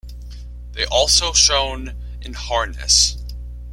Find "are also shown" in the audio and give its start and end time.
0.85-1.93